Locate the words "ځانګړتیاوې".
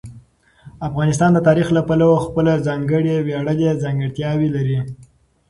3.83-4.49